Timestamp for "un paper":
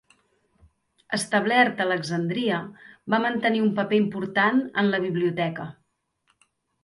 3.65-3.99